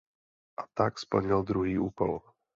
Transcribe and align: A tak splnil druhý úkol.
A 0.57 0.65
tak 0.73 0.97
splnil 0.99 1.43
druhý 1.45 1.77
úkol. 1.79 2.19